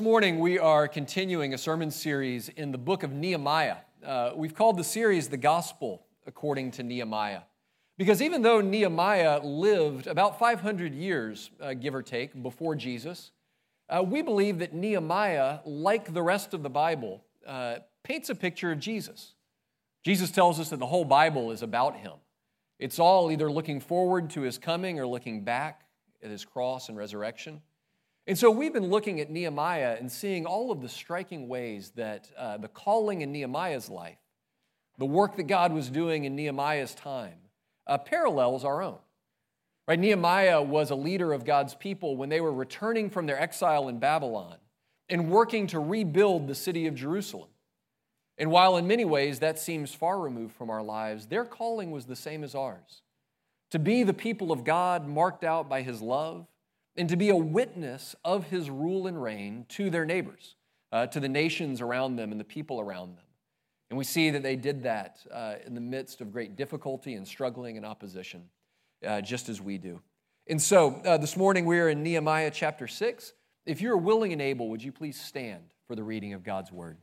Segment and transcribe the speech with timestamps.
[0.00, 3.76] This morning, we are continuing a sermon series in the book of Nehemiah.
[4.02, 7.42] Uh, we've called the series The Gospel According to Nehemiah.
[7.98, 13.30] Because even though Nehemiah lived about 500 years, uh, give or take, before Jesus,
[13.90, 18.72] uh, we believe that Nehemiah, like the rest of the Bible, uh, paints a picture
[18.72, 19.34] of Jesus.
[20.02, 22.14] Jesus tells us that the whole Bible is about him.
[22.78, 25.82] It's all either looking forward to his coming or looking back
[26.22, 27.60] at his cross and resurrection.
[28.30, 32.30] And so we've been looking at Nehemiah and seeing all of the striking ways that
[32.38, 34.20] uh, the calling in Nehemiah's life,
[34.98, 37.34] the work that God was doing in Nehemiah's time,
[37.88, 38.98] uh, parallels our own.
[39.88, 39.98] Right?
[39.98, 43.98] Nehemiah was a leader of God's people when they were returning from their exile in
[43.98, 44.58] Babylon
[45.08, 47.48] and working to rebuild the city of Jerusalem.
[48.38, 52.06] And while in many ways that seems far removed from our lives, their calling was
[52.06, 53.02] the same as ours
[53.72, 56.46] to be the people of God marked out by his love
[57.00, 60.56] and to be a witness of his rule and reign to their neighbors,
[60.92, 63.24] uh, to the nations around them and the people around them.
[63.88, 67.26] And we see that they did that uh, in the midst of great difficulty and
[67.26, 68.42] struggling and opposition,
[69.06, 69.98] uh, just as we do.
[70.46, 73.32] And so uh, this morning we are in Nehemiah chapter 6.
[73.64, 76.98] If you're willing and able, would you please stand for the reading of God's word?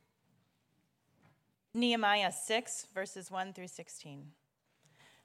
[1.73, 4.27] Nehemiah 6, verses 1 through 16.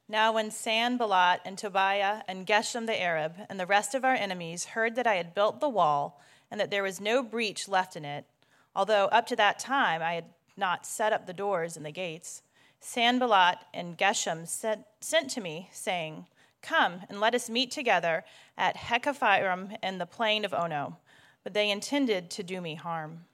[0.08, 4.66] Now, when Sanballat and Tobiah and Geshem the Arab and the rest of our enemies
[4.66, 8.04] heard that I had built the wall and that there was no breach left in
[8.04, 8.26] it,
[8.74, 12.42] although up to that time I had not set up the doors and the gates,
[12.80, 16.26] Sanballat and Geshem sent, sent to me, saying,
[16.62, 18.24] Come and let us meet together
[18.58, 20.98] at Hakkephirim in the plain of Ono.
[21.42, 23.24] But they intended to do me harm.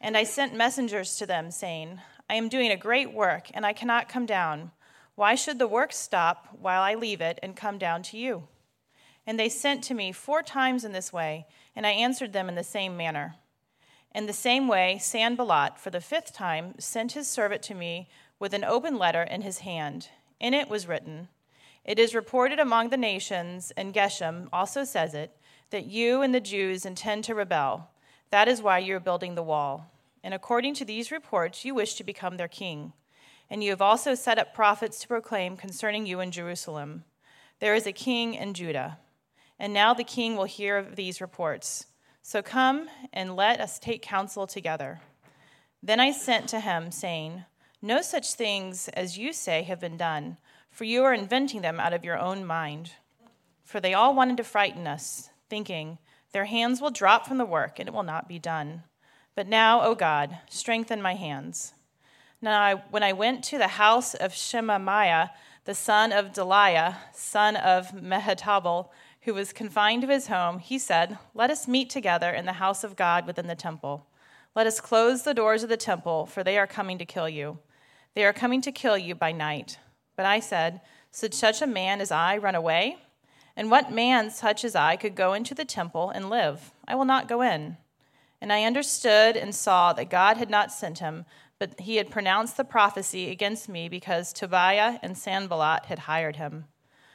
[0.00, 3.72] And I sent messengers to them, saying, I am doing a great work, and I
[3.72, 4.70] cannot come down.
[5.16, 8.48] Why should the work stop while I leave it and come down to you?
[9.26, 12.56] And they sent to me four times in this way, and I answered them in
[12.56, 13.36] the same manner.
[14.14, 18.08] In the same way, Sanballat, for the fifth time, sent his servant to me
[18.38, 20.08] with an open letter in his hand.
[20.40, 21.28] In it was written,
[21.84, 25.36] It is reported among the nations, and Geshem also says it,
[25.70, 27.90] that you and the Jews intend to rebel.
[28.30, 29.90] That is why you are building the wall.
[30.22, 32.92] And according to these reports, you wish to become their king.
[33.50, 37.04] And you have also set up prophets to proclaim concerning you in Jerusalem
[37.60, 38.98] there is a king in Judah.
[39.58, 41.86] And now the king will hear of these reports.
[42.22, 45.00] So come and let us take counsel together.
[45.82, 47.44] Then I sent to him, saying,
[47.80, 50.38] No such things as you say have been done,
[50.70, 52.92] for you are inventing them out of your own mind.
[53.62, 55.98] For they all wanted to frighten us, thinking,
[56.32, 58.82] Their hands will drop from the work, and it will not be done.
[59.34, 61.74] But now, O God, strengthen my hands.
[62.44, 65.30] Now, I, when I went to the house of Shemaiah,
[65.64, 68.90] the son of Delaiah, son of Mehetabel,
[69.22, 72.84] who was confined to his home, he said, Let us meet together in the house
[72.84, 74.04] of God within the temple.
[74.54, 77.60] Let us close the doors of the temple, for they are coming to kill you.
[78.12, 79.78] They are coming to kill you by night.
[80.14, 80.82] But I said,
[81.18, 82.98] Should such a man as I run away?
[83.56, 86.72] And what man such as I could go into the temple and live?
[86.86, 87.78] I will not go in.
[88.38, 91.24] And I understood and saw that God had not sent him
[91.64, 96.66] but he had pronounced the prophecy against me because Tobiah and Sanballat had hired him.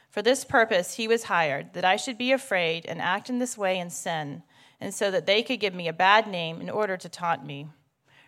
[0.08, 3.56] For this purpose he was hired, that I should be afraid and act in this
[3.56, 4.42] way in sin,
[4.80, 7.68] and so that they could give me a bad name in order to taunt me.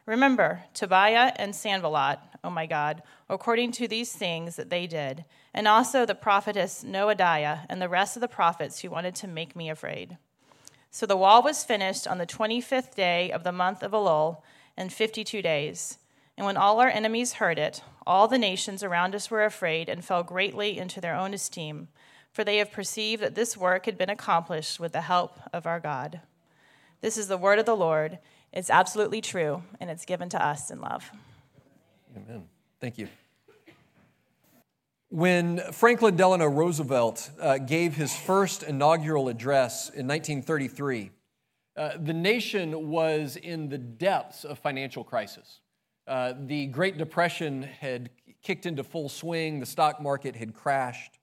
[0.07, 5.67] Remember, Tobiah and Sanballat, oh my God, according to these things that they did, and
[5.67, 9.69] also the prophetess Noadiah and the rest of the prophets who wanted to make me
[9.69, 10.19] afraid.
[10.93, 14.37] So the wall was finished on the 25th day of the month of Elul,
[14.77, 15.99] in 52 days.
[16.37, 20.05] And when all our enemies heard it, all the nations around us were afraid and
[20.05, 21.89] fell greatly into their own esteem,
[22.33, 25.79] for they have perceived that this work had been accomplished with the help of our
[25.79, 26.21] God.
[27.01, 28.19] This is the word of the Lord.
[28.53, 31.11] It's absolutely true, and it's given to us in love.
[32.17, 32.45] Amen.
[32.81, 33.09] Thank you.
[35.09, 41.11] When Franklin Delano Roosevelt uh, gave his first inaugural address in 1933,
[41.77, 45.61] uh, the nation was in the depths of financial crisis.
[46.07, 48.11] Uh, the Great Depression had
[48.43, 51.19] kicked into full swing, the stock market had crashed.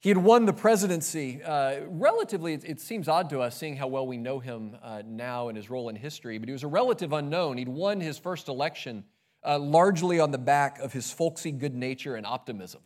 [0.00, 1.42] He had won the presidency.
[1.42, 5.02] Uh, relatively, it, it, seems odd to us seeing how well we know him uh,
[5.04, 7.58] now and his role in history, but he was a relative unknown.
[7.58, 9.04] He'd won his first election
[9.44, 12.82] uh, largely on the back of his folksy good nature and optimism.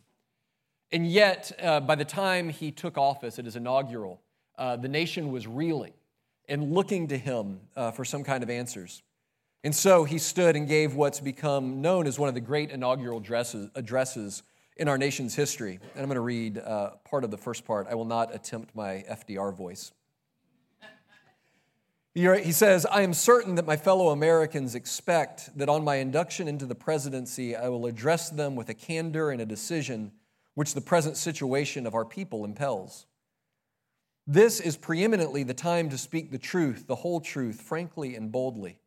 [0.91, 4.21] And yet, uh, by the time he took office at his inaugural,
[4.57, 5.93] uh, the nation was reeling
[6.49, 7.61] and looking to him
[7.93, 9.03] for some kind of answers.
[9.63, 13.19] And so he stood and gave what's become known as one of the great inaugural
[13.19, 14.41] addresses, addresses
[14.75, 15.79] in our nation's history.
[15.93, 17.87] And I'm going to read uh, part of the first part.
[17.89, 19.91] I will not attempt my FDR voice.
[22.13, 26.65] He says, I am certain that my fellow Americans expect that on my induction into
[26.65, 30.11] the presidency, I will address them with a candor and a decision
[30.55, 33.05] which the present situation of our people impels.
[34.27, 38.80] This is preeminently the time to speak the truth, the whole truth, frankly and boldly.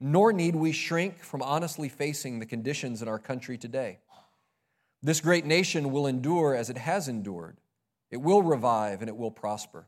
[0.00, 3.98] Nor need we shrink from honestly facing the conditions in our country today.
[5.02, 7.58] This great nation will endure as it has endured.
[8.10, 9.86] It will revive and it will prosper.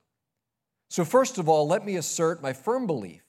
[0.88, 3.22] So, first of all, let me assert my firm belief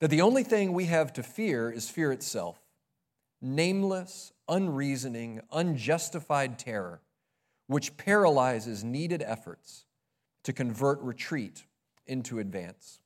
[0.00, 2.58] that the only thing we have to fear is fear itself
[3.40, 7.02] nameless, unreasoning, unjustified terror,
[7.66, 9.84] which paralyzes needed efforts
[10.44, 11.64] to convert retreat
[12.06, 13.01] into advance.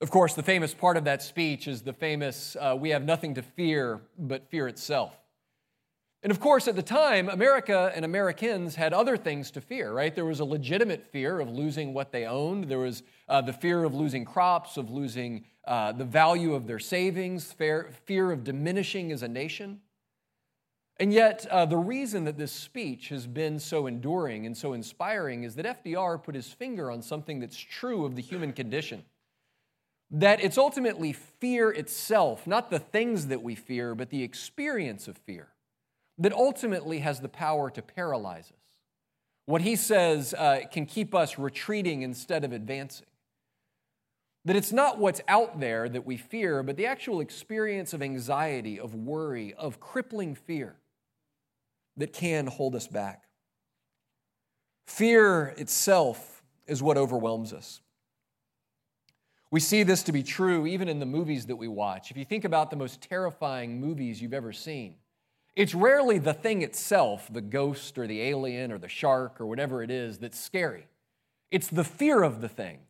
[0.00, 3.34] Of course, the famous part of that speech is the famous, uh, we have nothing
[3.34, 5.16] to fear but fear itself.
[6.22, 10.14] And of course, at the time, America and Americans had other things to fear, right?
[10.14, 12.64] There was a legitimate fear of losing what they owned.
[12.64, 16.78] There was uh, the fear of losing crops, of losing uh, the value of their
[16.78, 19.80] savings, fear, fear of diminishing as a nation.
[20.96, 25.44] And yet, uh, the reason that this speech has been so enduring and so inspiring
[25.44, 29.04] is that FDR put his finger on something that's true of the human condition.
[30.14, 35.18] That it's ultimately fear itself, not the things that we fear, but the experience of
[35.18, 35.48] fear
[36.18, 38.78] that ultimately has the power to paralyze us.
[39.46, 43.06] What he says uh, can keep us retreating instead of advancing.
[44.44, 48.78] That it's not what's out there that we fear, but the actual experience of anxiety,
[48.78, 50.76] of worry, of crippling fear
[51.96, 53.24] that can hold us back.
[54.86, 57.80] Fear itself is what overwhelms us.
[59.54, 62.10] We see this to be true even in the movies that we watch.
[62.10, 64.96] If you think about the most terrifying movies you've ever seen,
[65.54, 69.80] it's rarely the thing itself, the ghost or the alien or the shark or whatever
[69.84, 70.88] it is, that's scary.
[71.52, 72.80] It's the fear of the thing,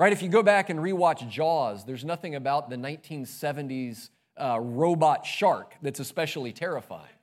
[0.00, 0.12] right?
[0.12, 5.76] If you go back and rewatch Jaws, there's nothing about the 1970s uh, robot shark
[5.80, 7.14] that's especially terrifying.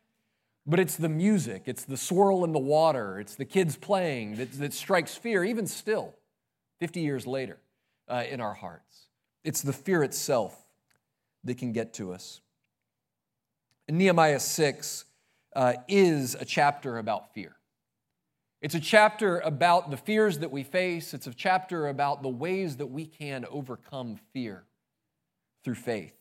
[0.66, 4.54] But it's the music, it's the swirl in the water, it's the kids playing that,
[4.54, 6.16] that strikes fear, even still,
[6.80, 7.58] 50 years later,
[8.08, 9.08] uh, in our hearts.
[9.44, 10.58] It's the fear itself
[11.44, 12.42] that can get to us.
[13.90, 15.06] Nehemiah 6
[15.56, 17.56] uh, is a chapter about fear.
[18.62, 21.14] It's a chapter about the fears that we face.
[21.14, 24.66] It's a chapter about the ways that we can overcome fear
[25.64, 26.14] through faith.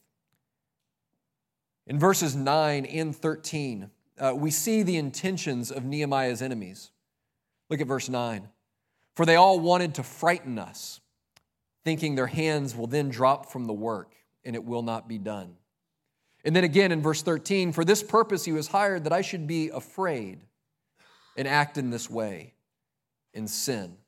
[1.87, 6.91] In verses 9 and 13, uh, we see the intentions of Nehemiah's enemies.
[7.71, 8.49] Look at verse 9.
[9.15, 11.01] For they all wanted to frighten us,
[11.87, 14.13] thinking their hands will then drop from the work
[14.45, 15.55] and it will not be done.
[16.45, 19.47] And then again in verse 13, for this purpose he was hired that I should
[19.47, 20.41] be afraid
[21.37, 22.55] and act in this way
[23.33, 23.99] in sin.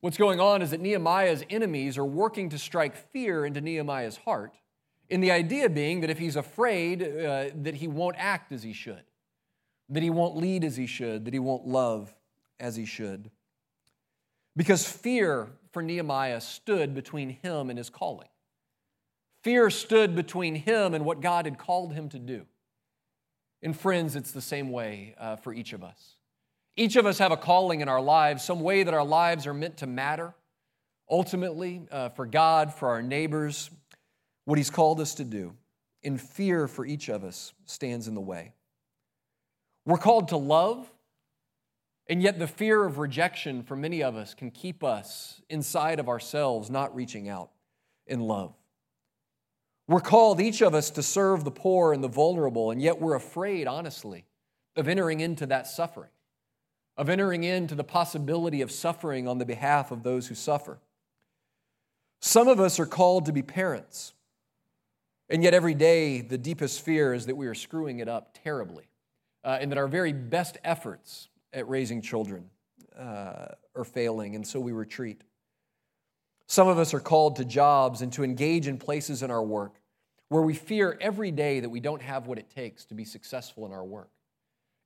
[0.00, 4.56] What's going on is that Nehemiah's enemies are working to strike fear into Nehemiah's heart,
[5.08, 8.72] in the idea being that if he's afraid, uh, that he won't act as he
[8.72, 9.04] should,
[9.88, 12.12] that he won't lead as he should, that he won't love
[12.58, 13.30] as he should.
[14.56, 18.28] Because fear for Nehemiah stood between him and his calling.
[19.42, 22.46] Fear stood between him and what God had called him to do.
[23.62, 26.16] And friends, it's the same way uh, for each of us.
[26.76, 29.54] Each of us have a calling in our lives, some way that our lives are
[29.54, 30.34] meant to matter,
[31.10, 33.70] ultimately, uh, for God, for our neighbors,
[34.44, 35.54] what He's called us to do.
[36.02, 38.52] And fear for each of us stands in the way.
[39.84, 40.90] We're called to love,
[42.12, 46.10] and yet the fear of rejection for many of us can keep us inside of
[46.10, 47.48] ourselves, not reaching out
[48.06, 48.52] in love.
[49.88, 53.14] We're called, each of us, to serve the poor and the vulnerable, and yet we're
[53.14, 54.26] afraid, honestly,
[54.76, 56.10] of entering into that suffering,
[56.98, 60.80] of entering into the possibility of suffering on the behalf of those who suffer.
[62.20, 64.12] Some of us are called to be parents,
[65.30, 68.84] and yet every day the deepest fear is that we are screwing it up terribly,
[69.44, 72.50] uh, and that our very best efforts at raising children
[72.98, 75.22] uh, are failing, and so we retreat.
[76.46, 79.80] Some of us are called to jobs and to engage in places in our work
[80.28, 83.66] where we fear every day that we don't have what it takes to be successful
[83.66, 84.10] in our work.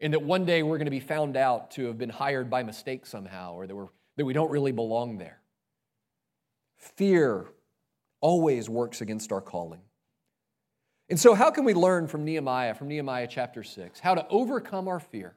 [0.01, 2.63] and that one day we're going to be found out to have been hired by
[2.63, 5.41] mistake somehow or that, we're, that we don't really belong there.
[6.77, 7.47] Fear
[8.21, 9.81] always works against our calling.
[11.09, 14.89] And so, how can we learn from Nehemiah, from Nehemiah chapter 6, how to overcome
[14.89, 15.35] our fear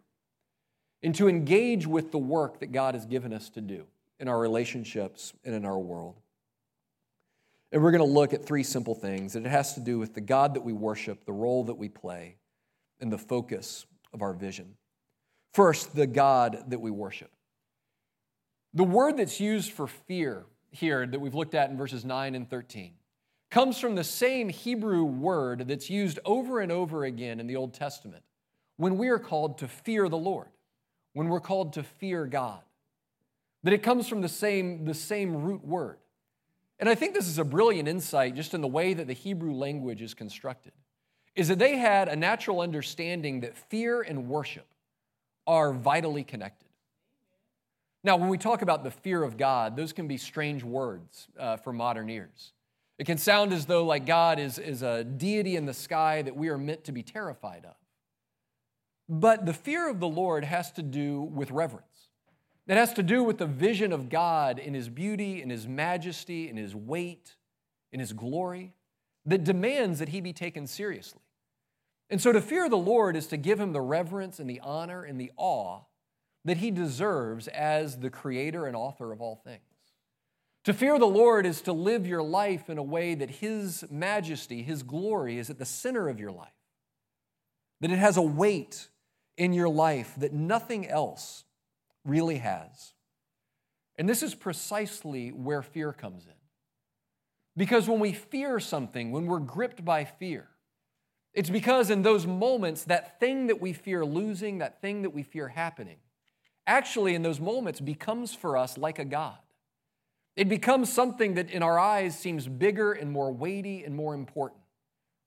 [1.01, 3.86] and to engage with the work that God has given us to do
[4.20, 6.15] in our relationships and in our world?
[7.72, 10.13] And we're going to look at three simple things, and it has to do with
[10.13, 12.38] the God that we worship, the role that we play,
[13.00, 14.75] and the focus of our vision.
[15.53, 17.32] First, the God that we worship.
[18.74, 22.50] The word that's used for fear here that we've looked at in verses 9 and
[22.50, 22.94] 13
[23.50, 27.74] comes from the same Hebrew word that's used over and over again in the Old
[27.74, 28.24] Testament
[28.77, 30.48] when we are called to fear the Lord,
[31.13, 32.62] when we're called to fear God.
[33.63, 35.98] That it comes from the same, the same root word.
[36.80, 39.54] And I think this is a brilliant insight just in the way that the Hebrew
[39.54, 40.72] language is constructed,
[41.36, 44.66] is that they had a natural understanding that fear and worship
[45.46, 46.70] are vitally connected.
[48.01, 51.58] Now, when we talk about the fear of God, those can be strange words uh,
[51.58, 52.54] for modern ears.
[52.98, 56.36] It can sound as though like God is, is a deity in the sky that
[56.36, 57.75] we are meant to be terrified of.
[59.10, 62.10] But the fear of the Lord has to do with reverence.
[62.68, 66.48] It has to do with the vision of God in His beauty, in His majesty,
[66.48, 67.36] in His weight,
[67.92, 68.75] in His glory,
[69.25, 71.24] that demands that He be taken seriously.
[72.12, 75.04] And so to fear the Lord is to give Him the reverence and the honor
[75.04, 75.82] and the awe
[76.46, 79.63] that He deserves as the creator and author of all things.
[80.66, 84.62] To fear the Lord is to live your life in a way that His majesty,
[84.62, 86.54] His glory is at the center of your life,
[87.82, 88.88] that it has a weight
[89.39, 91.46] in your life that nothing else
[92.05, 92.93] really has.
[93.98, 96.34] And this is precisely where fear comes in.
[97.55, 100.50] Because when we fear something, when we're gripped by fear,
[101.34, 105.24] it's because in those moments, that thing that we fear losing, that thing that we
[105.24, 105.98] fear happening,
[106.67, 109.38] actually in those moments becomes for us like a God.
[110.36, 114.62] It becomes something that in our eyes seems bigger and more weighty and more important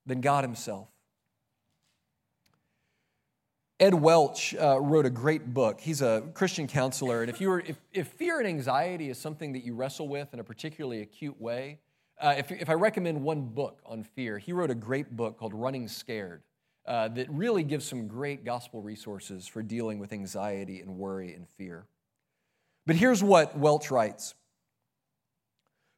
[0.04, 0.91] than God Himself.
[3.82, 5.80] Ed Welch uh, wrote a great book.
[5.80, 9.54] He's a Christian counselor, and if, you were, if, if fear and anxiety is something
[9.54, 11.80] that you wrestle with in a particularly acute way,
[12.20, 15.52] uh, if, if I recommend one book on fear, he wrote a great book called
[15.52, 16.42] Running Scared
[16.86, 21.48] uh, that really gives some great gospel resources for dealing with anxiety and worry and
[21.48, 21.88] fear.
[22.86, 24.36] But here's what Welch writes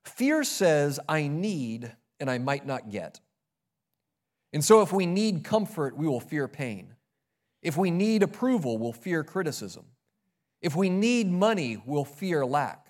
[0.07, 3.21] Fear says, I need and I might not get.
[4.55, 6.93] And so if we need comfort, we will fear pain.
[7.64, 9.87] If we need approval, we'll fear criticism.
[10.61, 12.87] If we need money, we'll fear lack.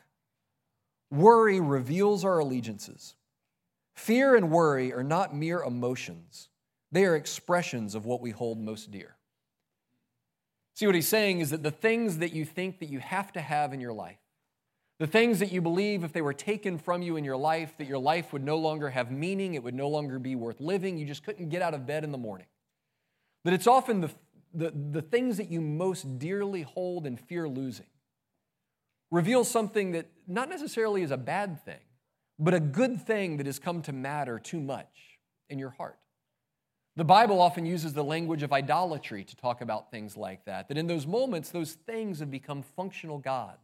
[1.11, 3.15] Worry reveals our allegiances.
[3.95, 6.49] Fear and worry are not mere emotions,
[6.91, 9.17] they are expressions of what we hold most dear.
[10.75, 13.41] See, what he's saying is that the things that you think that you have to
[13.41, 14.19] have in your life,
[14.99, 17.87] the things that you believe if they were taken from you in your life, that
[17.87, 21.07] your life would no longer have meaning, it would no longer be worth living, you
[21.07, 22.47] just couldn't get out of bed in the morning.
[23.45, 24.11] That it's often the
[24.55, 27.87] the, the things that you most dearly hold and fear losing
[29.11, 31.81] reveals something that not necessarily is a bad thing,
[32.39, 35.19] but a good thing that has come to matter too much
[35.49, 35.99] in your heart.
[36.97, 40.79] The Bible often uses the language of idolatry to talk about things like that, that
[40.79, 43.59] in those moments, those things have become functional gods.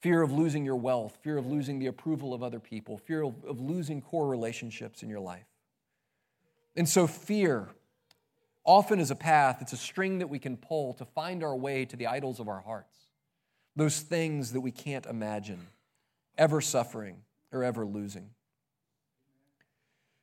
[0.00, 3.34] Fear of losing your wealth, fear of losing the approval of other people, fear of,
[3.44, 5.46] of losing core relationships in your life.
[6.74, 7.68] And so, fear
[8.64, 11.84] often is a path, it's a string that we can pull to find our way
[11.84, 12.96] to the idols of our hearts,
[13.76, 15.68] those things that we can't imagine
[16.38, 17.16] ever suffering
[17.52, 18.30] or ever losing.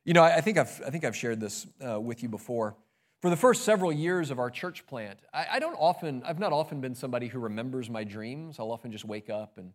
[0.04, 2.74] You know, I think I've, I think I've shared this uh, with you before.
[3.20, 6.52] For the first several years of our church plant, I, I don't often, I've not
[6.52, 8.56] often been somebody who remembers my dreams.
[8.58, 9.74] I'll often just wake up and,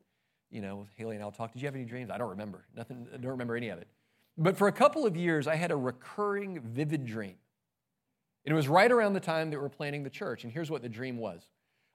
[0.49, 1.53] you know, Haley and I'll talk.
[1.53, 2.09] Did you have any dreams?
[2.09, 2.65] I don't remember.
[2.75, 3.87] Nothing, I don't remember any of it.
[4.35, 7.35] But for a couple of years, I had a recurring, vivid dream
[8.53, 10.43] it was right around the time that we were planning the church.
[10.43, 11.41] And here's what the dream was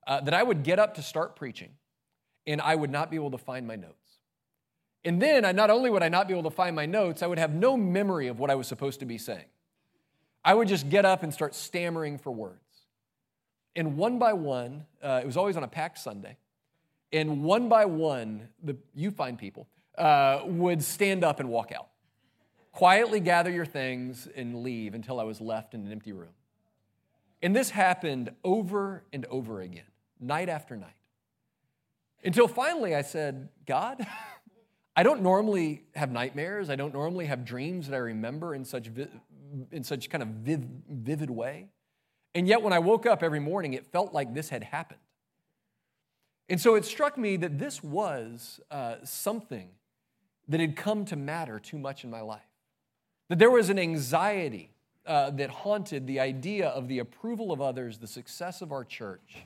[0.07, 1.71] uh, that I would get up to start preaching,
[2.47, 3.95] and I would not be able to find my notes.
[5.05, 7.27] And then, I, not only would I not be able to find my notes, I
[7.27, 9.47] would have no memory of what I was supposed to be saying.
[10.45, 12.59] I would just get up and start stammering for words.
[13.77, 16.37] And one by one, uh, it was always on a packed Sunday,
[17.13, 21.89] and one by one, the you find people uh, would stand up and walk out.
[22.73, 26.31] Quietly gather your things and leave until I was left in an empty room.
[27.43, 29.85] And this happened over and over again,
[30.21, 30.95] night after night.
[32.23, 34.07] Until finally I said, God,
[34.97, 36.69] I don't normally have nightmares.
[36.69, 39.09] I don't normally have dreams that I remember in such, vi-
[39.73, 41.69] in such kind of viv- vivid way.
[42.35, 45.01] And yet, when I woke up every morning, it felt like this had happened.
[46.49, 49.71] And so it struck me that this was uh, something
[50.49, 52.43] that had come to matter too much in my life.
[53.29, 54.71] That there was an anxiety
[55.11, 59.39] uh, that haunted the idea of the approval of others, the success of our church,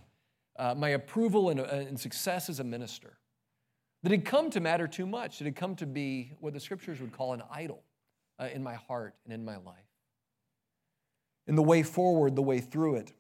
[0.59, 3.17] uh, my approval and, uh, and, success as a minister.
[4.03, 5.41] That had come to matter too much.
[5.41, 7.83] It had come to be what the scriptures would call an idol
[8.39, 9.89] uh, in my heart and in my life.
[11.47, 13.15] And the way forward, the way through it,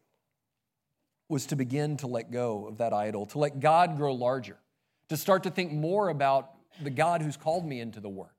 [1.30, 4.58] was to begin to let go of that idol, to let God grow larger,
[5.08, 6.50] to start to think more about
[6.82, 8.33] the God who's called me into the work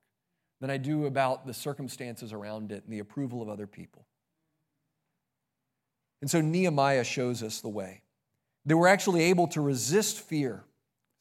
[0.65, 4.07] than I do about the circumstances around it and the approval of other people.
[6.21, 8.01] And so Nehemiah shows us the way.
[8.65, 10.63] They were actually able to resist fear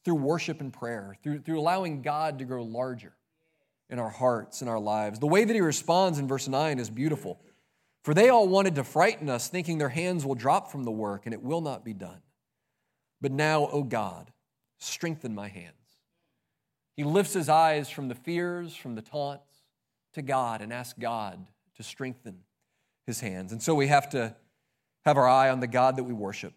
[0.03, 3.13] through worship and prayer, through, through allowing God to grow larger
[3.91, 5.19] in our hearts and our lives.
[5.19, 7.39] The way that he responds in verse 9 is beautiful.
[8.03, 11.27] For they all wanted to frighten us, thinking their hands will drop from the work
[11.27, 12.23] and it will not be done.
[13.21, 14.33] But now, O God,
[14.79, 15.84] strengthen my hands.
[16.97, 19.51] He lifts his eyes from the fears, from the taunts,
[20.15, 21.47] to God and asks God
[21.77, 22.39] to strengthen
[23.07, 23.53] his hands.
[23.53, 24.35] And so we have to
[25.05, 26.55] have our eye on the God that we worship.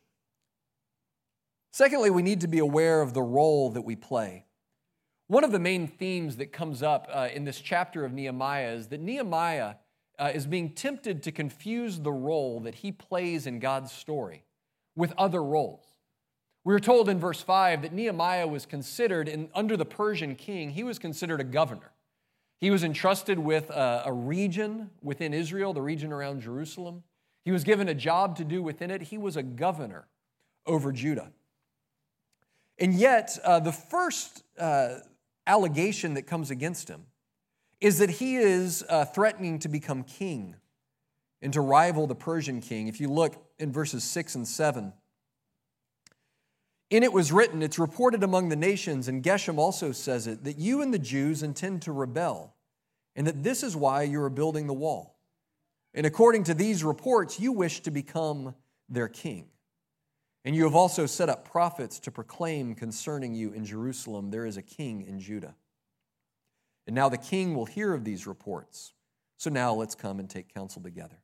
[1.72, 4.46] Secondly, we need to be aware of the role that we play.
[5.28, 8.88] One of the main themes that comes up uh, in this chapter of Nehemiah is
[8.88, 9.76] that Nehemiah
[10.18, 14.44] uh, is being tempted to confuse the role that he plays in God's story
[14.96, 15.84] with other roles.
[16.68, 20.72] We are told in verse 5 that Nehemiah was considered, in, under the Persian king,
[20.72, 21.94] he was considered a governor.
[22.60, 27.04] He was entrusted with a, a region within Israel, the region around Jerusalem.
[27.46, 29.04] He was given a job to do within it.
[29.04, 30.08] He was a governor
[30.66, 31.32] over Judah.
[32.78, 34.96] And yet, uh, the first uh,
[35.48, 37.06] allegation that comes against him
[37.80, 40.58] is that he is uh, threatening to become king
[41.42, 42.90] and to rival the Persian king.
[42.90, 44.92] If you look in verses 6 and 7,
[46.90, 50.58] in it was written, it's reported among the nations, and Geshem also says it, that
[50.58, 52.56] you and the Jews intend to rebel,
[53.16, 55.20] and that this is why you are building the wall.
[55.94, 58.56] And according to these reports, you wish to become
[58.88, 59.48] their king.
[60.46, 64.56] And you have also set up prophets to proclaim concerning you in Jerusalem, there is
[64.56, 65.56] a king in Judah.
[66.86, 68.94] And now the king will hear of these reports.
[69.36, 71.18] So now let's come and take counsel together.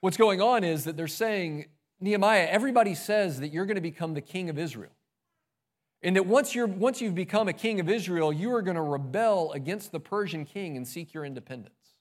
[0.00, 1.66] What's going on is that they're saying,
[2.04, 4.92] Nehemiah, everybody says that you're going to become the king of Israel.
[6.02, 8.82] And that once, you're, once you've become a king of Israel, you are going to
[8.82, 11.94] rebel against the Persian king and seek your independence.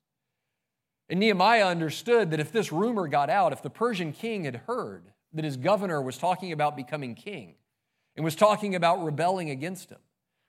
[1.08, 5.06] And Nehemiah understood that if this rumor got out, if the Persian king had heard
[5.32, 7.56] that his governor was talking about becoming king
[8.18, 10.00] and was talking about rebelling against him,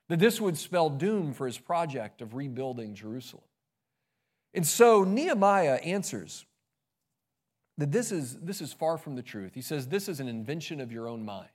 [0.09, 3.45] that this would spell doom for his project of rebuilding Jerusalem.
[4.53, 6.45] And so Nehemiah answers
[7.79, 9.53] that this is, this is far from the truth.
[9.55, 11.49] He says, This is an invention of your own mind.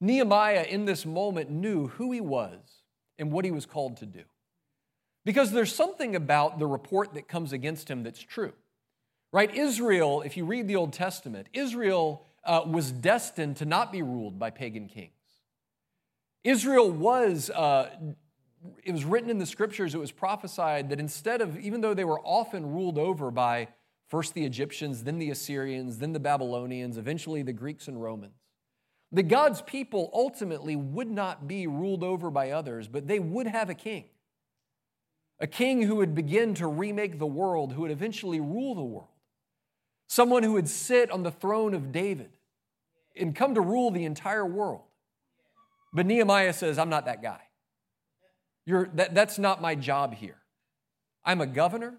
[0.00, 2.58] Nehemiah, in this moment, knew who he was
[3.18, 4.22] and what he was called to do.
[5.24, 8.52] Because there's something about the report that comes against him that's true.
[9.32, 9.54] Right?
[9.54, 14.38] Israel, if you read the Old Testament, Israel uh, was destined to not be ruled
[14.38, 15.12] by pagan kings.
[16.42, 17.90] Israel was, uh,
[18.82, 22.04] it was written in the scriptures, it was prophesied that instead of, even though they
[22.04, 23.68] were often ruled over by
[24.10, 28.34] first the Egyptians, then the Assyrians, then the Babylonians, eventually the Greeks and Romans,
[29.12, 33.70] that God's people ultimately would not be ruled over by others, but they would have
[33.70, 34.04] a king.
[35.38, 39.08] A king who would begin to remake the world, who would eventually rule the world.
[40.08, 42.30] Someone who would sit on the throne of David
[43.16, 44.82] and come to rule the entire world.
[45.92, 47.40] But Nehemiah says, I'm not that guy.
[48.66, 50.36] That, that's not my job here.
[51.24, 51.98] I'm a governor.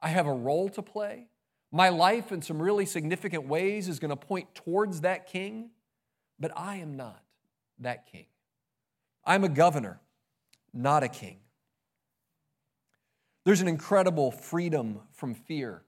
[0.00, 1.26] I have a role to play.
[1.72, 5.70] My life, in some really significant ways, is going to point towards that king,
[6.38, 7.22] but I am not
[7.78, 8.26] that king.
[9.24, 10.00] I'm a governor,
[10.72, 11.38] not a king.
[13.44, 15.82] There's an incredible freedom from fear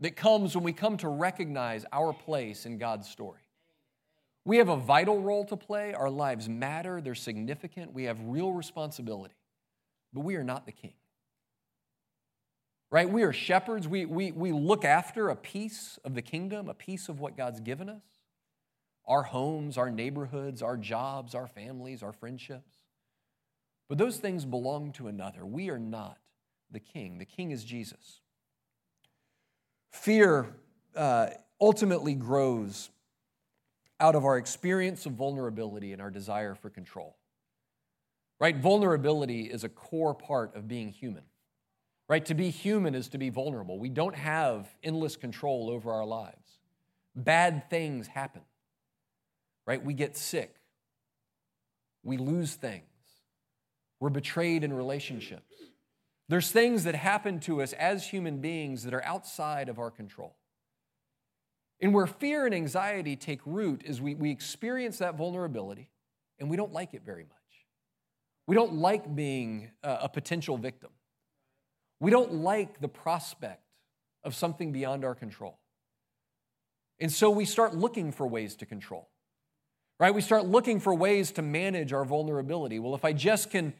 [0.00, 3.40] that comes when we come to recognize our place in God's story.
[4.44, 5.92] We have a vital role to play.
[5.92, 7.92] Our lives matter, they're significant.
[7.92, 9.34] We have real responsibility,
[10.12, 10.94] but we are not the king.
[12.90, 13.08] Right?
[13.08, 13.86] We are shepherds.
[13.86, 17.60] We, we, we look after a piece of the kingdom, a piece of what God's
[17.60, 18.02] given us
[19.06, 22.76] our homes, our neighborhoods, our jobs, our families, our friendships.
[23.88, 25.44] But those things belong to another.
[25.44, 26.16] We are not
[26.70, 27.18] the king.
[27.18, 28.20] The king is Jesus.
[29.90, 30.54] Fear
[30.94, 32.90] uh, ultimately grows
[33.98, 37.16] out of our experience of vulnerability and our desire for control.
[38.38, 38.56] Right?
[38.56, 41.24] Vulnerability is a core part of being human.
[42.10, 42.26] Right?
[42.26, 43.78] To be human is to be vulnerable.
[43.78, 46.58] We don't have endless control over our lives.
[47.14, 48.42] Bad things happen.
[49.64, 49.82] Right?
[49.82, 50.56] We get sick.
[52.02, 52.82] We lose things.
[54.00, 55.54] We're betrayed in relationships.
[56.28, 60.34] There's things that happen to us as human beings that are outside of our control.
[61.80, 65.90] And where fear and anxiety take root is we, we experience that vulnerability
[66.40, 67.36] and we don't like it very much.
[68.48, 70.90] We don't like being a, a potential victim.
[72.00, 73.62] We don't like the prospect
[74.24, 75.58] of something beyond our control.
[76.98, 79.08] And so we start looking for ways to control,
[79.98, 80.14] right?
[80.14, 82.78] We start looking for ways to manage our vulnerability.
[82.78, 83.72] Well, if I just can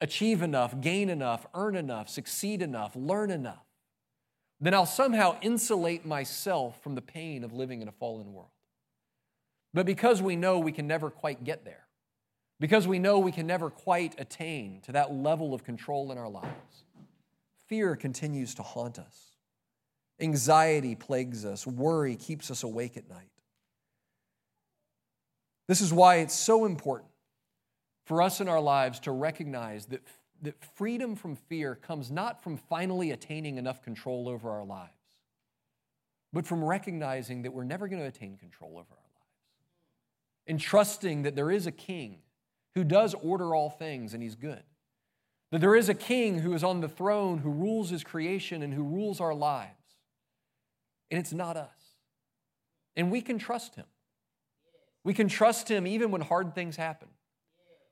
[0.00, 3.64] achieve enough, gain enough, earn enough, succeed enough, learn enough,
[4.60, 8.50] then I'll somehow insulate myself from the pain of living in a fallen world.
[9.74, 11.86] But because we know we can never quite get there,
[12.60, 16.28] because we know we can never quite attain to that level of control in our
[16.28, 16.84] lives,
[17.72, 19.30] fear continues to haunt us.
[20.20, 23.30] Anxiety plagues us, worry keeps us awake at night.
[25.68, 27.08] This is why it's so important
[28.04, 30.02] for us in our lives to recognize that,
[30.42, 34.92] that freedom from fear comes not from finally attaining enough control over our lives,
[36.30, 39.38] but from recognizing that we're never going to attain control over our lives.
[40.46, 42.18] And trusting that there is a king
[42.74, 44.62] who does order all things and he's good.
[45.52, 48.74] That there is a king who is on the throne, who rules his creation and
[48.74, 49.70] who rules our lives.
[51.12, 51.68] And it's not us.
[52.96, 53.86] And we can trust him.
[55.04, 57.08] We can trust him even when hard things happen.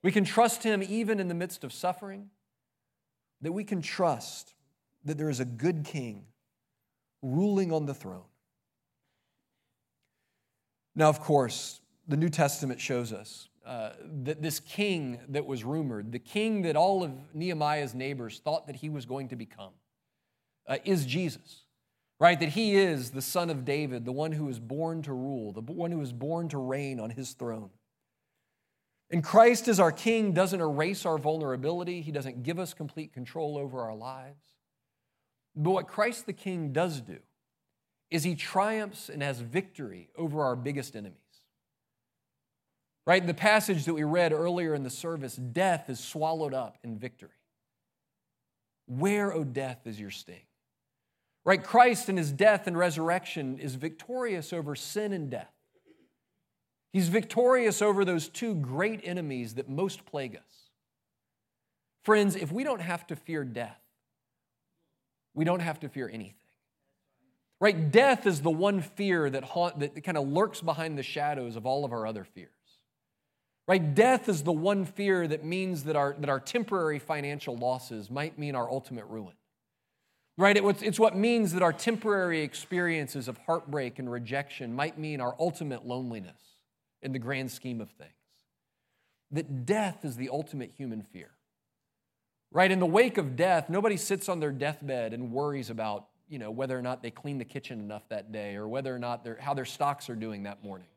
[0.03, 2.31] We can trust Him even in the midst of suffering,
[3.43, 4.55] that we can trust
[5.05, 6.25] that there is a good King
[7.23, 8.25] ruling on the throne.
[10.95, 13.91] Now, of course, the New Testament shows us uh,
[14.23, 18.77] that this king that was rumored, the king that all of Nehemiah's neighbors thought that
[18.77, 19.73] he was going to become,
[20.67, 21.65] uh, is Jesus,
[22.19, 22.41] right?
[22.41, 25.61] That he is the son of David, the one who was born to rule, the
[25.61, 27.71] one who was born to reign on his throne.
[29.11, 33.59] And Christ as our King doesn't erase our vulnerability, He doesn't give us complete control
[33.59, 34.55] over our lives.
[35.57, 37.19] But what Christ the King does do
[38.09, 41.17] is He triumphs and has victory over our biggest enemies.
[43.07, 43.23] Right?
[43.23, 46.99] In the passage that we read earlier in the service, death is swallowed up in
[46.99, 47.31] victory.
[48.87, 50.47] Where, O oh death, is your sting?
[51.45, 51.63] Right?
[51.63, 55.53] Christ in his death and resurrection is victorious over sin and death.
[56.93, 60.71] He's victorious over those two great enemies that most plague us.
[62.03, 63.81] Friends, if we don't have to fear death,
[65.35, 66.35] we don't have to fear anything.
[67.61, 67.91] Right?
[67.91, 71.67] Death is the one fear that, haunt, that kind of lurks behind the shadows of
[71.67, 72.60] all of our other fears.
[73.71, 73.95] Right?
[73.95, 78.37] Death is the one fear that means that our, that our temporary financial losses might
[78.37, 79.35] mean our ultimate ruin.
[80.37, 80.57] Right?
[80.57, 85.37] It, it's what means that our temporary experiences of heartbreak and rejection might mean our
[85.39, 86.43] ultimate loneliness
[87.01, 88.11] in the grand scheme of things.
[89.31, 91.31] That death is the ultimate human fear.
[92.51, 92.73] Right?
[92.73, 96.51] In the wake of death, nobody sits on their deathbed and worries about, you know,
[96.51, 99.55] whether or not they cleaned the kitchen enough that day or whether or not how
[99.55, 100.89] their stocks are doing that morning.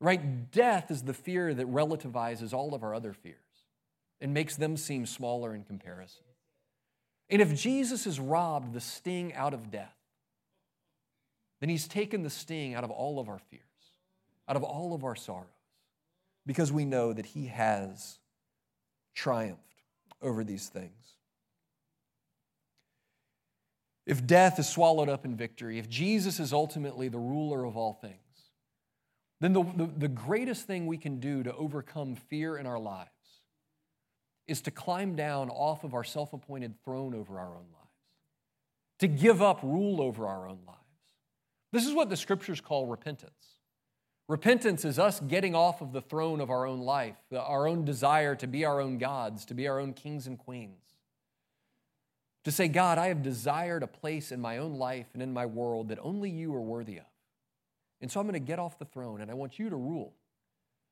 [0.00, 0.50] Right?
[0.50, 3.36] Death is the fear that relativizes all of our other fears
[4.20, 6.24] and makes them seem smaller in comparison.
[7.28, 9.94] And if Jesus has robbed the sting out of death,
[11.60, 13.64] then he's taken the sting out of all of our fears
[14.50, 15.46] out of all of our sorrows
[16.44, 18.18] because we know that He has
[19.14, 19.62] triumphed
[20.20, 20.90] over these things.
[24.06, 27.92] If death is swallowed up in victory, if Jesus is ultimately the ruler of all
[27.92, 28.16] things,
[29.40, 33.08] then the, the, the, greatest thing we can do to overcome fear in our lives
[34.46, 37.94] is to climb down off of our self appointed throne over our own lives,
[38.98, 40.78] to give up rule over our own lives.
[41.72, 43.60] This is what the scriptures call repentance.
[44.28, 48.36] Repentance is us getting off of the throne of our own life, our own desire
[48.36, 50.84] to be our own gods, to be our own kings and queens.
[52.44, 55.46] To say, God, I have desired a place in my own life and in my
[55.46, 57.09] world that only you are worthy of.
[58.00, 60.14] And so I'm going to get off the throne and I want you to rule.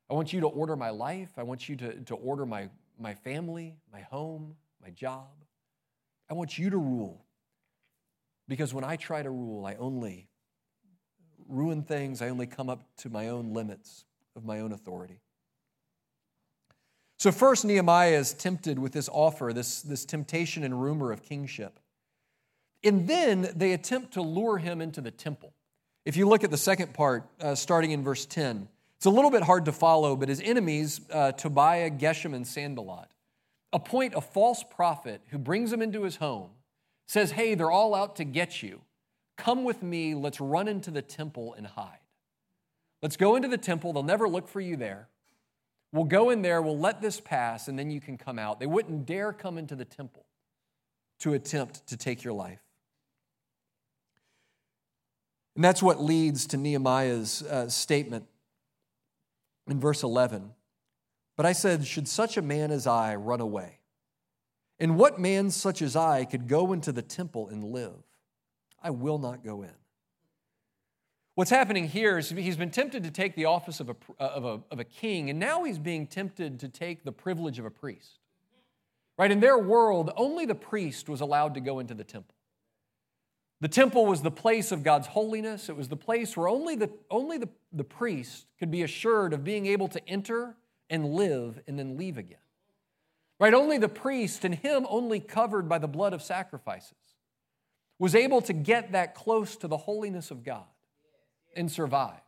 [0.09, 1.31] I want you to order my life.
[1.37, 2.69] I want you to, to order my,
[2.99, 5.27] my family, my home, my job.
[6.29, 7.25] I want you to rule.
[8.47, 10.27] Because when I try to rule, I only
[11.47, 12.21] ruin things.
[12.21, 15.21] I only come up to my own limits of my own authority.
[17.17, 21.79] So, first, Nehemiah is tempted with this offer, this, this temptation and rumor of kingship.
[22.83, 25.53] And then they attempt to lure him into the temple.
[26.09, 28.67] If you look at the second part, uh, starting in verse 10,
[28.97, 33.09] it's a little bit hard to follow, but his enemies, uh, Tobiah, Geshem, and Sanballat,
[33.71, 36.49] appoint a false prophet who brings him into his home
[37.05, 38.81] says, Hey, they're all out to get you.
[39.37, 40.15] Come with me.
[40.15, 41.99] Let's run into the temple and hide.
[43.03, 43.93] Let's go into the temple.
[43.93, 45.09] They'll never look for you there.
[45.93, 48.59] We'll go in there, we'll let this pass, and then you can come out.
[48.59, 50.25] They wouldn't dare come into the temple
[51.19, 52.61] to attempt to take your life.
[55.59, 58.23] And that's what leads to Nehemiah's uh, statement
[59.67, 60.51] in verse 11.
[61.35, 63.79] But I said, Should such a man as I run away?
[64.79, 67.91] And what man such as I could go into the temple and live?
[68.81, 69.73] I will not go in.
[71.35, 74.61] What's happening here is he's been tempted to take the office of a, of, a,
[74.71, 78.19] of a king, and now he's being tempted to take the privilege of a priest.
[79.17, 79.29] Right?
[79.29, 82.33] In their world, only the priest was allowed to go into the temple.
[83.61, 85.67] The temple was the place of God's holiness.
[85.67, 89.43] It was the place where only the, only the, the priest could be assured of
[89.43, 90.55] being able to enter
[90.89, 92.37] and live and then leave again.
[93.39, 93.53] Right?
[93.53, 96.93] Only the priest, and him only covered by the blood of sacrifices,
[97.97, 100.65] was able to get that close to the holiness of God
[101.55, 102.21] and survive.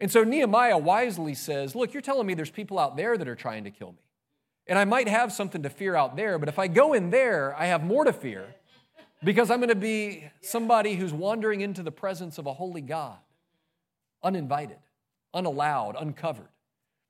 [0.00, 3.36] And so Nehemiah wisely says, Look, you're telling me there's people out there that are
[3.36, 4.02] trying to kill me.
[4.66, 7.54] And I might have something to fear out there, but if I go in there,
[7.56, 8.54] I have more to fear
[9.26, 13.18] because I'm going to be somebody who's wandering into the presence of a holy God,
[14.22, 14.78] uninvited,
[15.34, 16.46] unallowed, uncovered.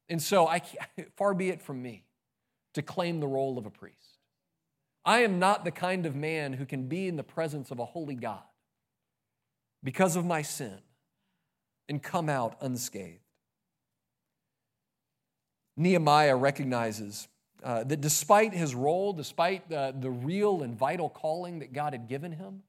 [0.08, 0.62] And so, I,
[1.16, 2.04] far be it from me
[2.72, 4.16] to claim the role of a priest.
[5.04, 7.84] I am not the kind of man who can be in the presence of a
[7.84, 8.42] holy God
[9.84, 10.78] because of my sin
[11.86, 13.20] and come out unscathed.
[15.76, 17.28] Nehemiah recognizes
[17.66, 22.06] uh, that despite his role, despite the, the real and vital calling that God had
[22.06, 22.62] given him,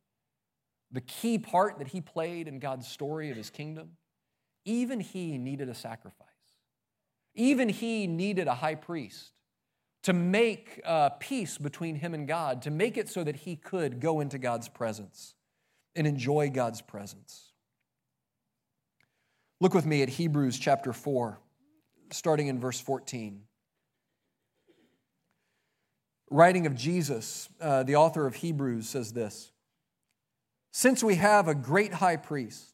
[0.91, 3.91] the key part that he played in God's story of his kingdom,
[4.65, 6.27] even he needed a sacrifice.
[7.35, 9.33] Even he needed a high priest
[10.01, 13.99] to make uh, peace between him and God, to make it so that he could
[13.99, 15.35] go into God's presence
[15.95, 17.51] and enjoy God's presence.
[19.61, 21.37] Look with me at Hebrews chapter 4,
[22.09, 23.43] starting in verse 14
[26.29, 29.51] writing of Jesus, uh, the author of Hebrews says this
[30.71, 32.73] Since we have a great high priest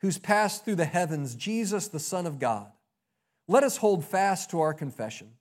[0.00, 2.70] who's passed through the heavens, Jesus, the Son of God,
[3.48, 5.32] let us hold fast to our confession.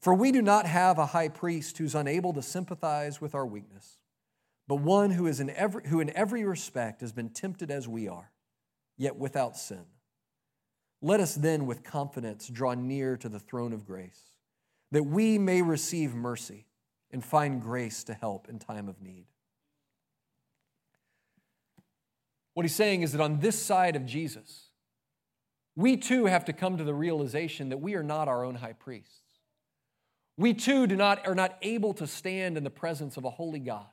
[0.00, 3.98] For we do not have a high priest who's unable to sympathize with our weakness,
[4.68, 8.06] but one who, is in every, who in every respect has been tempted as we
[8.06, 8.30] are,
[8.96, 9.84] yet without sin.
[11.00, 14.35] Let us then with confidence draw near to the throne of grace
[14.92, 16.66] that we may receive mercy
[17.10, 19.26] and find grace to help in time of need.
[22.54, 24.70] What he's saying is that on this side of Jesus,
[25.74, 28.72] we too have to come to the realization that we are not our own high
[28.72, 29.20] priests.
[30.38, 33.58] We too do not, are not able to stand in the presence of a holy
[33.58, 33.86] God.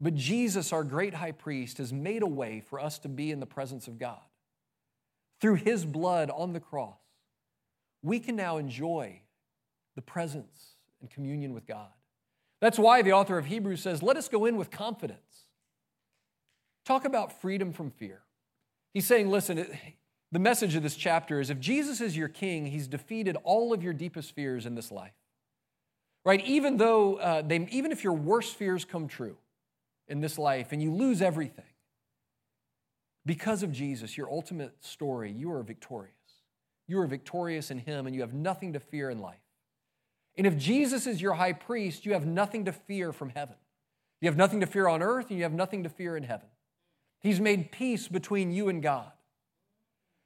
[0.00, 3.40] But Jesus, our great high priest, has made a way for us to be in
[3.40, 4.20] the presence of God.
[5.40, 6.98] Through his blood on the cross,
[8.02, 9.20] we can now enjoy
[9.94, 11.88] the presence and communion with God.
[12.60, 15.48] That's why the author of Hebrews says, Let us go in with confidence.
[16.84, 18.22] Talk about freedom from fear.
[18.92, 19.66] He's saying, Listen,
[20.32, 23.82] the message of this chapter is if Jesus is your king, he's defeated all of
[23.82, 25.12] your deepest fears in this life.
[26.24, 26.44] Right?
[26.46, 29.36] Even though, uh, they, even if your worst fears come true
[30.08, 31.64] in this life and you lose everything,
[33.26, 36.14] because of Jesus, your ultimate story, you are victorious.
[36.86, 39.38] You are victorious in him and you have nothing to fear in life.
[40.36, 43.56] And if Jesus is your high priest, you have nothing to fear from heaven.
[44.20, 46.48] You have nothing to fear on earth, and you have nothing to fear in heaven.
[47.20, 49.12] He's made peace between you and God.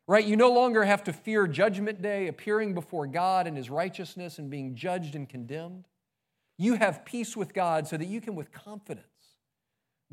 [0.07, 0.25] Right?
[0.25, 4.49] You no longer have to fear judgment day, appearing before God in his righteousness and
[4.51, 5.85] being judged and condemned.
[6.57, 9.05] You have peace with God so that you can, with confidence,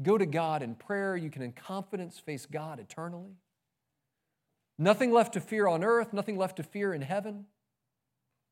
[0.02, 1.16] go to God in prayer.
[1.16, 3.38] You can, in confidence, face God eternally.
[4.78, 7.46] Nothing left to fear on earth, nothing left to fear in heaven.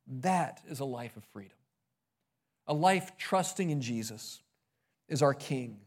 [0.07, 1.57] That is a life of freedom.
[2.67, 4.41] A life trusting in Jesus
[5.09, 5.77] as our King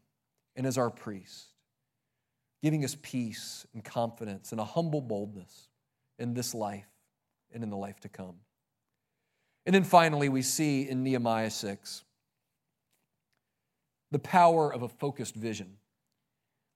[0.55, 1.47] and as our priest,
[2.63, 5.69] giving us peace and confidence and a humble boldness
[6.19, 6.89] in this life
[7.53, 8.37] and in the life to come.
[9.65, 12.05] And then finally, we see in Nehemiah 6
[14.13, 15.77] the power of a focused vision.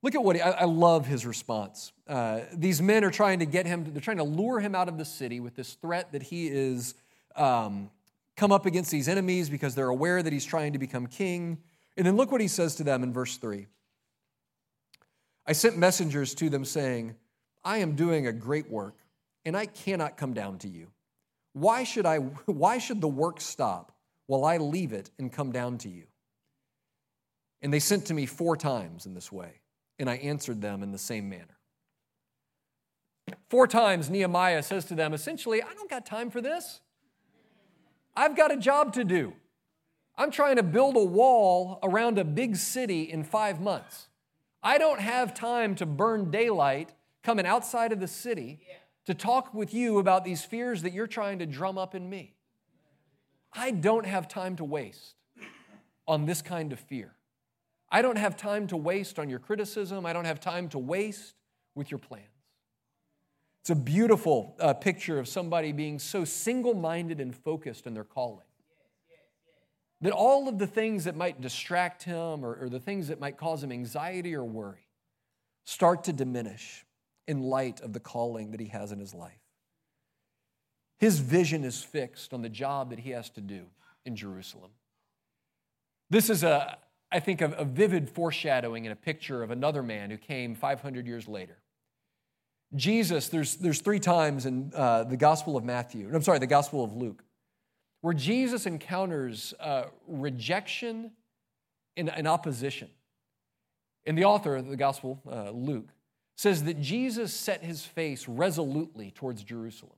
[0.02, 1.92] Look at what he, I, I love his response.
[2.08, 4.98] Uh, these men are trying to get him, they're trying to lure him out of
[4.98, 6.94] the city with this threat that he is
[7.36, 7.90] um,
[8.36, 11.58] come up against these enemies because they're aware that he's trying to become king.
[11.96, 13.66] And then look what he says to them in verse 3
[15.46, 17.16] I sent messengers to them saying,
[17.64, 18.96] I am doing a great work,
[19.44, 20.88] and I cannot come down to you.
[21.52, 23.92] Why should, I, why should the work stop
[24.26, 26.04] while I leave it and come down to you?
[27.62, 29.60] And they sent to me four times in this way,
[29.98, 31.58] and I answered them in the same manner.
[33.48, 36.80] Four times Nehemiah says to them, essentially, I don't got time for this.
[38.16, 39.34] I've got a job to do.
[40.16, 44.08] I'm trying to build a wall around a big city in five months.
[44.62, 46.92] I don't have time to burn daylight
[47.22, 48.60] coming outside of the city
[49.06, 52.34] to talk with you about these fears that you're trying to drum up in me.
[53.52, 55.14] I don't have time to waste
[56.06, 57.14] on this kind of fear.
[57.90, 60.06] I don't have time to waste on your criticism.
[60.06, 61.34] I don't have time to waste
[61.74, 62.26] with your plans.
[63.70, 68.02] It's a beautiful uh, picture of somebody being so single minded and focused in their
[68.02, 68.48] calling
[70.00, 73.36] that all of the things that might distract him or, or the things that might
[73.36, 74.88] cause him anxiety or worry
[75.64, 76.84] start to diminish
[77.28, 79.38] in light of the calling that he has in his life.
[80.98, 83.66] His vision is fixed on the job that he has to do
[84.04, 84.72] in Jerusalem.
[86.10, 86.76] This is a,
[87.12, 91.06] I think, a, a vivid foreshadowing and a picture of another man who came 500
[91.06, 91.59] years later.
[92.74, 96.84] Jesus, there's, there's three times in uh, the Gospel of Matthew, I'm sorry, the Gospel
[96.84, 97.24] of Luke,
[98.00, 101.10] where Jesus encounters uh, rejection
[101.96, 102.88] and, and, opposition.
[104.06, 105.88] And the author of the Gospel, uh, Luke,
[106.36, 109.96] says that Jesus set his face resolutely towards Jerusalem.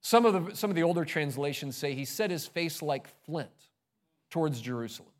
[0.00, 3.50] Some of, the, some of the older translations say he set his face like flint
[4.30, 5.10] towards Jerusalem.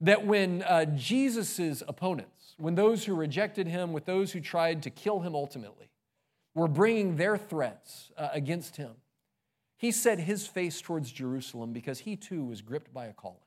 [0.00, 4.90] That when uh, Jesus' opponents, when those who rejected him, with those who tried to
[4.90, 5.90] kill him ultimately,
[6.54, 8.92] were bringing their threats uh, against him,
[9.76, 13.38] he set his face towards Jerusalem because he too was gripped by a calling.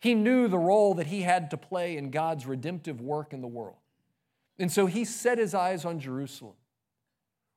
[0.00, 3.48] He knew the role that he had to play in God's redemptive work in the
[3.48, 3.76] world.
[4.58, 6.54] And so he set his eyes on Jerusalem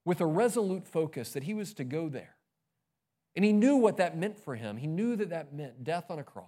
[0.04, 2.36] with a resolute focus that he was to go there.
[3.36, 4.78] And he knew what that meant for him.
[4.78, 6.48] He knew that that meant death on a cross,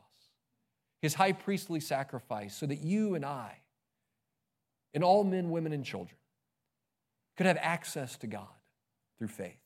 [1.02, 3.60] his high priestly sacrifice, so that you and I,
[4.94, 6.18] and all men, women, and children,
[7.38, 8.48] could have access to God
[9.18, 9.58] through faith.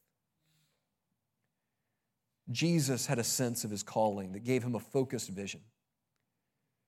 [2.49, 5.61] Jesus had a sense of his calling that gave him a focused vision.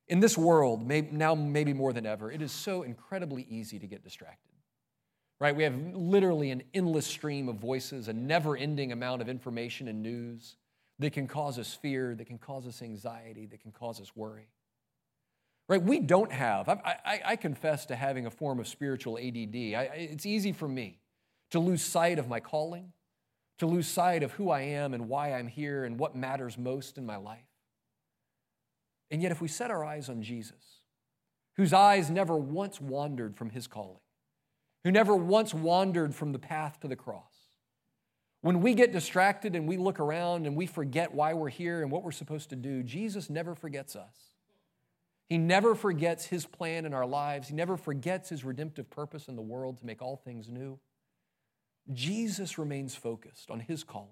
[0.07, 4.03] In this world, now maybe more than ever, it is so incredibly easy to get
[4.03, 4.53] distracted.
[5.39, 5.55] Right?
[5.55, 10.01] We have literally an endless stream of voices, a never ending amount of information and
[10.01, 10.55] news
[10.99, 14.49] that can cause us fear, that can cause us anxiety, that can cause us worry.
[15.69, 15.81] Right?
[15.81, 19.55] We don't have, I, I, I confess to having a form of spiritual ADD.
[19.55, 20.99] I, it's easy for me
[21.51, 22.91] to lose sight of my calling,
[23.59, 26.97] to lose sight of who I am and why I'm here and what matters most
[26.97, 27.45] in my life.
[29.11, 30.81] And yet, if we set our eyes on Jesus,
[31.55, 34.01] whose eyes never once wandered from his calling,
[34.83, 37.49] who never once wandered from the path to the cross,
[38.41, 41.91] when we get distracted and we look around and we forget why we're here and
[41.91, 44.28] what we're supposed to do, Jesus never forgets us.
[45.29, 47.47] He never forgets his plan in our lives.
[47.47, 50.79] He never forgets his redemptive purpose in the world to make all things new.
[51.93, 54.09] Jesus remains focused on his calling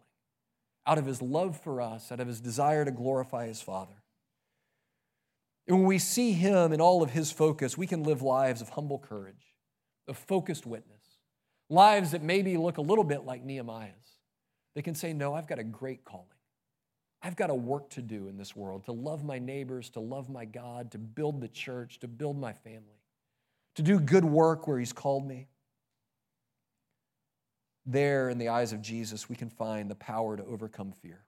[0.87, 4.01] out of his love for us, out of his desire to glorify his Father.
[5.67, 8.69] And when we see him in all of his focus, we can live lives of
[8.69, 9.53] humble courage,
[10.07, 11.03] of focused witness,
[11.69, 13.91] lives that maybe look a little bit like Nehemiah's.
[14.75, 16.27] They can say, No, I've got a great calling.
[17.21, 20.29] I've got a work to do in this world to love my neighbors, to love
[20.29, 23.01] my God, to build the church, to build my family,
[23.75, 25.47] to do good work where he's called me.
[27.85, 31.23] There, in the eyes of Jesus, we can find the power to overcome fear.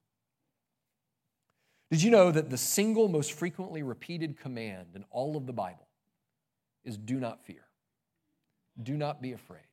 [1.90, 5.88] Did you know that the single most frequently repeated command in all of the Bible
[6.84, 7.64] is do not fear?
[8.82, 9.64] Do not be afraid.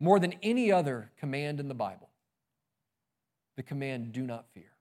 [0.00, 2.10] More than any other command in the Bible,
[3.56, 4.75] the command do not fear.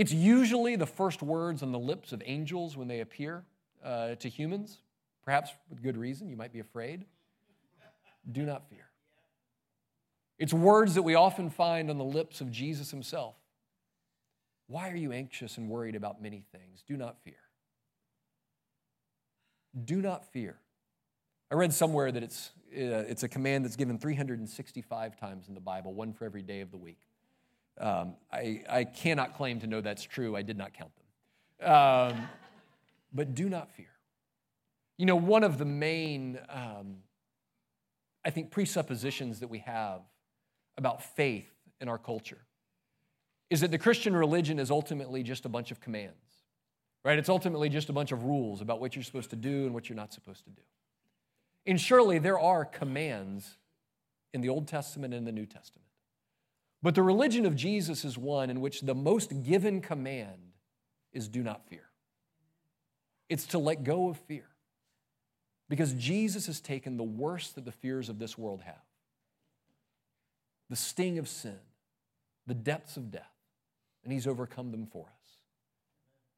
[0.00, 3.44] It's usually the first words on the lips of angels when they appear
[3.84, 4.78] uh, to humans,
[5.26, 6.30] perhaps with good reason.
[6.30, 7.04] You might be afraid.
[8.32, 8.86] Do not fear.
[10.38, 13.34] It's words that we often find on the lips of Jesus himself.
[14.68, 16.82] Why are you anxious and worried about many things?
[16.88, 17.34] Do not fear.
[19.84, 20.56] Do not fear.
[21.50, 25.60] I read somewhere that it's, uh, it's a command that's given 365 times in the
[25.60, 27.09] Bible, one for every day of the week.
[27.80, 30.36] Um, I, I cannot claim to know that's true.
[30.36, 31.72] I did not count them.
[31.72, 32.28] Um,
[33.12, 33.86] but do not fear.
[34.98, 36.98] You know, one of the main, um,
[38.24, 40.02] I think, presuppositions that we have
[40.76, 41.50] about faith
[41.80, 42.38] in our culture
[43.48, 46.14] is that the Christian religion is ultimately just a bunch of commands,
[47.02, 47.18] right?
[47.18, 49.88] It's ultimately just a bunch of rules about what you're supposed to do and what
[49.88, 50.62] you're not supposed to do.
[51.66, 53.56] And surely there are commands
[54.32, 55.86] in the Old Testament and the New Testament.
[56.82, 60.52] But the religion of Jesus is one in which the most given command
[61.12, 61.84] is do not fear.
[63.28, 64.46] It's to let go of fear.
[65.68, 68.82] Because Jesus has taken the worst that the fears of this world have
[70.68, 71.58] the sting of sin,
[72.46, 73.34] the depths of death,
[74.04, 75.38] and he's overcome them for us.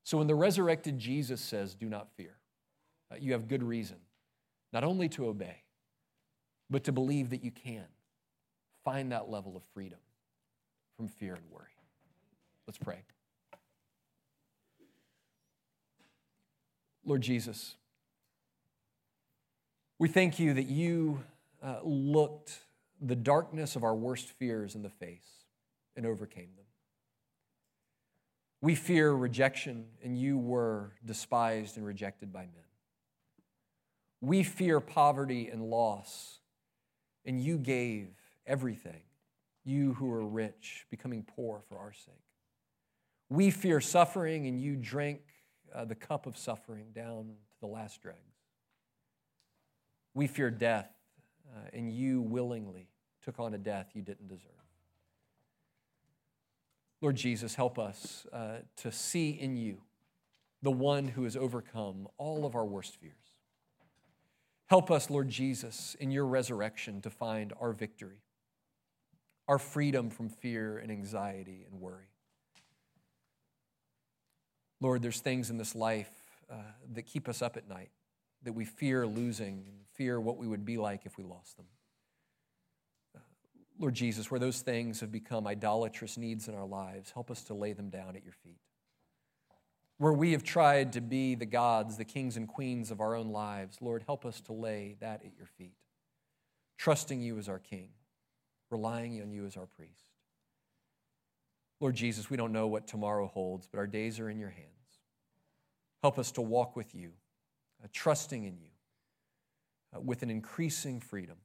[0.04, 2.36] So when the resurrected Jesus says, Do not fear,
[3.10, 3.98] uh, you have good reason
[4.72, 5.62] not only to obey,
[6.70, 7.84] but to believe that you can
[8.84, 9.98] find that level of freedom
[10.96, 11.66] from fear and worry.
[12.66, 13.02] Let's pray.
[17.04, 17.74] Lord Jesus,
[19.98, 21.22] we thank you that you
[21.62, 22.58] uh, looked
[23.00, 25.26] the darkness of our worst fears in the face
[25.96, 26.66] and overcame them.
[28.60, 32.50] We fear rejection, and you were despised and rejected by men.
[34.20, 36.38] We fear poverty and loss,
[37.24, 38.08] and you gave
[38.46, 39.02] everything,
[39.64, 42.14] you who are rich, becoming poor for our sake.
[43.28, 45.20] We fear suffering, and you drank
[45.74, 48.18] uh, the cup of suffering down to the last dregs.
[50.14, 50.90] We fear death,
[51.54, 52.88] uh, and you willingly
[53.24, 54.50] took on a death you didn't deserve.
[57.00, 59.78] Lord Jesus, help us uh, to see in you
[60.62, 63.12] the one who has overcome all of our worst fears.
[64.66, 68.22] Help us, Lord Jesus, in your resurrection to find our victory,
[69.48, 72.08] our freedom from fear and anxiety and worry.
[74.80, 76.10] Lord, there's things in this life
[76.50, 76.56] uh,
[76.94, 77.90] that keep us up at night,
[78.42, 81.66] that we fear losing fear what we would be like if we lost them.
[83.78, 87.54] Lord Jesus, where those things have become idolatrous needs in our lives, help us to
[87.54, 88.60] lay them down at your feet.
[89.98, 93.30] Where we have tried to be the gods, the kings and queens of our own
[93.30, 95.74] lives, Lord, help us to lay that at your feet,
[96.76, 97.88] trusting you as our king,
[98.72, 100.10] relying on you as our priest.
[101.80, 104.68] Lord Jesus, we don't know what tomorrow holds, but our days are in your hands.
[106.00, 107.12] Help us to walk with you,
[107.82, 108.70] uh, trusting in you,
[109.96, 111.36] uh, with an increasing freedom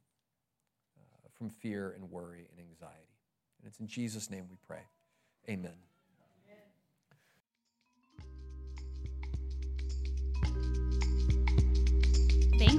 [1.38, 3.20] from fear and worry and anxiety.
[3.60, 4.82] And it's in Jesus' name we pray.
[5.50, 5.87] Amen.